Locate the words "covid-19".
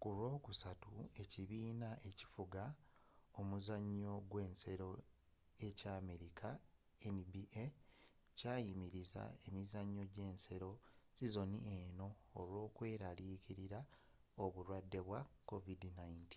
15.48-16.32